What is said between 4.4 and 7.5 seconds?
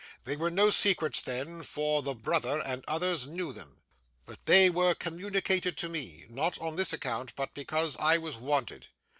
they were communicated to me, not on this account,